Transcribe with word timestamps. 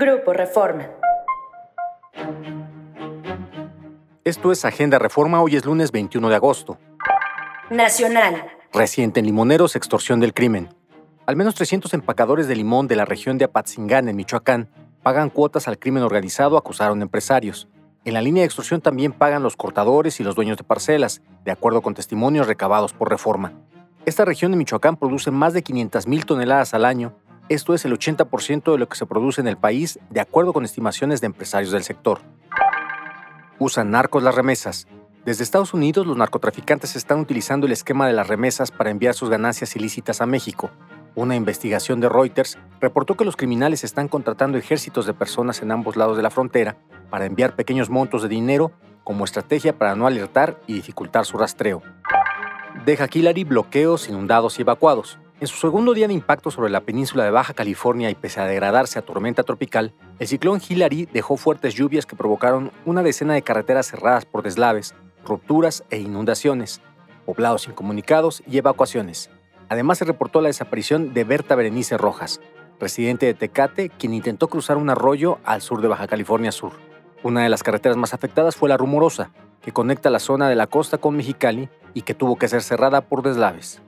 Grupo 0.00 0.32
Reforma. 0.32 0.88
Esto 4.22 4.52
es 4.52 4.64
Agenda 4.64 5.00
Reforma, 5.00 5.42
hoy 5.42 5.56
es 5.56 5.64
lunes 5.64 5.90
21 5.90 6.28
de 6.28 6.36
agosto. 6.36 6.78
Nacional. 7.68 8.44
Reciente 8.72 9.18
en 9.18 9.26
Limoneros, 9.26 9.74
extorsión 9.74 10.20
del 10.20 10.34
crimen. 10.34 10.68
Al 11.26 11.34
menos 11.34 11.56
300 11.56 11.94
empacadores 11.94 12.46
de 12.46 12.54
limón 12.54 12.86
de 12.86 12.94
la 12.94 13.06
región 13.06 13.38
de 13.38 13.46
Apatzingán, 13.46 14.08
en 14.08 14.14
Michoacán, 14.14 14.68
pagan 15.02 15.30
cuotas 15.30 15.66
al 15.66 15.80
crimen 15.80 16.04
organizado, 16.04 16.56
acusaron 16.56 17.02
empresarios. 17.02 17.66
En 18.04 18.14
la 18.14 18.22
línea 18.22 18.42
de 18.42 18.46
extorsión 18.46 18.80
también 18.80 19.10
pagan 19.10 19.42
los 19.42 19.56
cortadores 19.56 20.20
y 20.20 20.22
los 20.22 20.36
dueños 20.36 20.58
de 20.58 20.62
parcelas, 20.62 21.22
de 21.44 21.50
acuerdo 21.50 21.82
con 21.82 21.94
testimonios 21.94 22.46
recabados 22.46 22.92
por 22.92 23.10
Reforma. 23.10 23.52
Esta 24.06 24.24
región 24.24 24.52
de 24.52 24.58
Michoacán 24.58 24.96
produce 24.96 25.32
más 25.32 25.54
de 25.54 25.64
500.000 25.64 26.24
toneladas 26.24 26.72
al 26.72 26.84
año 26.84 27.16
esto 27.48 27.74
es 27.74 27.84
el 27.84 27.92
80% 27.98 28.72
de 28.72 28.78
lo 28.78 28.88
que 28.88 28.96
se 28.96 29.06
produce 29.06 29.40
en 29.40 29.48
el 29.48 29.56
país, 29.56 29.98
de 30.10 30.20
acuerdo 30.20 30.52
con 30.52 30.64
estimaciones 30.64 31.20
de 31.20 31.26
empresarios 31.26 31.72
del 31.72 31.82
sector. 31.82 32.20
Usan 33.58 33.90
narcos 33.90 34.22
las 34.22 34.34
remesas. 34.34 34.86
Desde 35.24 35.44
Estados 35.44 35.74
Unidos, 35.74 36.06
los 36.06 36.16
narcotraficantes 36.16 36.96
están 36.96 37.20
utilizando 37.20 37.66
el 37.66 37.72
esquema 37.72 38.06
de 38.06 38.12
las 38.12 38.28
remesas 38.28 38.70
para 38.70 38.90
enviar 38.90 39.14
sus 39.14 39.30
ganancias 39.30 39.74
ilícitas 39.76 40.20
a 40.20 40.26
México. 40.26 40.70
Una 41.14 41.36
investigación 41.36 42.00
de 42.00 42.08
Reuters 42.08 42.58
reportó 42.80 43.16
que 43.16 43.24
los 43.24 43.36
criminales 43.36 43.82
están 43.82 44.08
contratando 44.08 44.56
ejércitos 44.56 45.06
de 45.06 45.14
personas 45.14 45.60
en 45.62 45.72
ambos 45.72 45.96
lados 45.96 46.16
de 46.16 46.22
la 46.22 46.30
frontera 46.30 46.76
para 47.10 47.26
enviar 47.26 47.56
pequeños 47.56 47.90
montos 47.90 48.22
de 48.22 48.28
dinero 48.28 48.72
como 49.04 49.24
estrategia 49.24 49.76
para 49.76 49.96
no 49.96 50.06
alertar 50.06 50.60
y 50.66 50.74
dificultar 50.74 51.24
su 51.24 51.36
rastreo. 51.38 51.82
Deja 52.84 53.08
Hillary 53.12 53.44
bloqueos, 53.44 54.08
inundados 54.08 54.58
y 54.58 54.62
evacuados. 54.62 55.18
En 55.40 55.46
su 55.46 55.56
segundo 55.56 55.94
día 55.94 56.08
de 56.08 56.14
impacto 56.14 56.50
sobre 56.50 56.68
la 56.68 56.80
península 56.80 57.22
de 57.22 57.30
Baja 57.30 57.54
California 57.54 58.10
y 58.10 58.16
pese 58.16 58.40
a 58.40 58.46
degradarse 58.46 58.98
a 58.98 59.02
tormenta 59.02 59.44
tropical, 59.44 59.94
el 60.18 60.26
ciclón 60.26 60.60
Hillary 60.68 61.06
dejó 61.12 61.36
fuertes 61.36 61.74
lluvias 61.74 62.06
que 62.06 62.16
provocaron 62.16 62.72
una 62.84 63.04
decena 63.04 63.34
de 63.34 63.42
carreteras 63.42 63.86
cerradas 63.86 64.26
por 64.26 64.42
deslaves, 64.42 64.96
rupturas 65.24 65.84
e 65.90 65.98
inundaciones, 65.98 66.80
poblados 67.24 67.68
incomunicados 67.68 68.42
y 68.48 68.58
evacuaciones. 68.58 69.30
Además 69.68 69.98
se 69.98 70.06
reportó 70.06 70.40
la 70.40 70.48
desaparición 70.48 71.14
de 71.14 71.22
Berta 71.22 71.54
Berenice 71.54 71.96
Rojas, 71.96 72.40
residente 72.80 73.26
de 73.26 73.34
Tecate, 73.34 73.90
quien 73.90 74.14
intentó 74.14 74.48
cruzar 74.48 74.76
un 74.76 74.90
arroyo 74.90 75.38
al 75.44 75.62
sur 75.62 75.80
de 75.80 75.86
Baja 75.86 76.08
California 76.08 76.50
Sur. 76.50 76.72
Una 77.22 77.44
de 77.44 77.48
las 77.48 77.62
carreteras 77.62 77.96
más 77.96 78.12
afectadas 78.12 78.56
fue 78.56 78.68
la 78.68 78.76
Rumorosa, 78.76 79.30
que 79.62 79.70
conecta 79.70 80.10
la 80.10 80.18
zona 80.18 80.48
de 80.48 80.56
la 80.56 80.66
costa 80.66 80.98
con 80.98 81.16
Mexicali 81.16 81.68
y 81.94 82.02
que 82.02 82.14
tuvo 82.14 82.36
que 82.36 82.48
ser 82.48 82.62
cerrada 82.62 83.02
por 83.02 83.22
deslaves. 83.22 83.80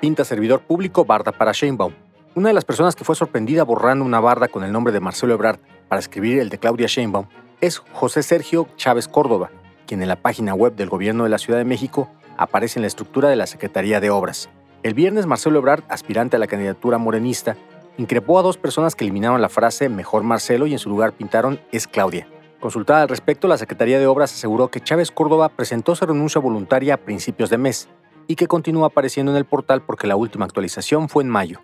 Pinta 0.00 0.24
servidor 0.24 0.62
público 0.62 1.04
barda 1.04 1.32
para 1.32 1.52
Sheinbaum. 1.52 1.92
Una 2.34 2.48
de 2.48 2.54
las 2.54 2.64
personas 2.64 2.96
que 2.96 3.04
fue 3.04 3.14
sorprendida 3.14 3.62
borrando 3.62 4.02
una 4.02 4.20
barda 4.20 4.48
con 4.48 4.64
el 4.64 4.72
nombre 4.72 4.90
de 4.90 5.00
Marcelo 5.00 5.34
Ebrard 5.34 5.58
para 5.86 6.00
escribir 6.00 6.38
el 6.38 6.48
de 6.48 6.56
Claudia 6.56 6.86
Sheinbaum 6.86 7.26
es 7.60 7.76
José 7.92 8.22
Sergio 8.22 8.68
Chávez 8.76 9.06
Córdoba, 9.06 9.50
quien 9.86 10.00
en 10.00 10.08
la 10.08 10.16
página 10.16 10.54
web 10.54 10.76
del 10.76 10.88
Gobierno 10.88 11.24
de 11.24 11.28
la 11.28 11.36
Ciudad 11.36 11.58
de 11.58 11.66
México 11.66 12.08
aparece 12.38 12.78
en 12.78 12.84
la 12.84 12.86
estructura 12.86 13.28
de 13.28 13.36
la 13.36 13.46
Secretaría 13.46 14.00
de 14.00 14.08
Obras. 14.08 14.48
El 14.82 14.94
viernes, 14.94 15.26
Marcelo 15.26 15.58
Ebrard, 15.58 15.84
aspirante 15.90 16.36
a 16.36 16.38
la 16.38 16.46
candidatura 16.46 16.96
morenista, 16.96 17.54
increpó 17.98 18.38
a 18.38 18.42
dos 18.42 18.56
personas 18.56 18.96
que 18.96 19.04
eliminaron 19.04 19.42
la 19.42 19.50
frase 19.50 19.90
Mejor 19.90 20.22
Marcelo 20.22 20.66
y 20.66 20.72
en 20.72 20.78
su 20.78 20.88
lugar 20.88 21.12
pintaron 21.12 21.60
Es 21.70 21.86
Claudia. 21.86 22.26
Consultada 22.60 23.02
al 23.02 23.08
respecto, 23.10 23.46
la 23.46 23.58
Secretaría 23.58 23.98
de 23.98 24.06
Obras 24.06 24.32
aseguró 24.32 24.68
que 24.68 24.80
Chávez 24.80 25.10
Córdoba 25.10 25.50
presentó 25.50 25.94
su 25.94 26.06
renuncia 26.06 26.40
voluntaria 26.40 26.94
a 26.94 26.96
principios 26.96 27.50
de 27.50 27.58
mes 27.58 27.88
y 28.28 28.36
que 28.36 28.46
continúa 28.46 28.86
apareciendo 28.86 29.32
en 29.32 29.38
el 29.38 29.44
portal 29.44 29.82
porque 29.82 30.06
la 30.06 30.14
última 30.14 30.44
actualización 30.44 31.08
fue 31.08 31.24
en 31.24 31.30
mayo. 31.30 31.60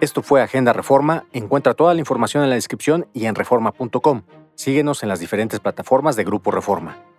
Esto 0.00 0.22
fue 0.22 0.42
Agenda 0.42 0.72
Reforma. 0.72 1.24
Encuentra 1.32 1.74
toda 1.74 1.94
la 1.94 2.00
información 2.00 2.44
en 2.44 2.50
la 2.50 2.56
descripción 2.56 3.08
y 3.12 3.26
en 3.26 3.34
reforma.com. 3.34 4.22
Síguenos 4.54 5.02
en 5.02 5.08
las 5.08 5.18
diferentes 5.18 5.58
plataformas 5.58 6.14
de 6.14 6.24
Grupo 6.24 6.50
Reforma. 6.50 7.11